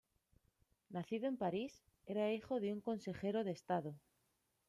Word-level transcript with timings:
Nacido 0.89 1.27
en 1.27 1.37
París, 1.37 1.83
era 2.07 2.33
hijo 2.33 2.59
de 2.59 2.73
un 2.73 2.81
consejero 2.81 3.43
de 3.43 3.51
Estado. 3.51 3.99